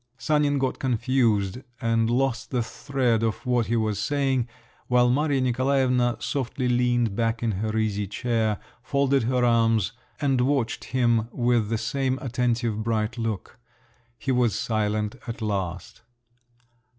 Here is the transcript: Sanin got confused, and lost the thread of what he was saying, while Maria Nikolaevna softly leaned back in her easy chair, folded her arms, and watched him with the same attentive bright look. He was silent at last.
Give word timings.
Sanin 0.17 0.57
got 0.57 0.79
confused, 0.79 1.59
and 1.79 2.09
lost 2.09 2.49
the 2.49 2.63
thread 2.63 3.21
of 3.21 3.45
what 3.45 3.67
he 3.67 3.75
was 3.75 3.99
saying, 3.99 4.47
while 4.87 5.11
Maria 5.11 5.39
Nikolaevna 5.41 6.17
softly 6.19 6.67
leaned 6.67 7.15
back 7.15 7.43
in 7.43 7.51
her 7.51 7.77
easy 7.77 8.07
chair, 8.07 8.57
folded 8.81 9.21
her 9.25 9.45
arms, 9.45 9.91
and 10.19 10.41
watched 10.41 10.85
him 10.85 11.29
with 11.31 11.69
the 11.69 11.77
same 11.77 12.17
attentive 12.19 12.81
bright 12.81 13.19
look. 13.19 13.59
He 14.17 14.31
was 14.31 14.57
silent 14.57 15.17
at 15.27 15.39
last. 15.39 16.01